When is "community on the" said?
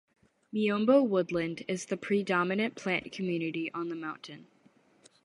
3.11-3.95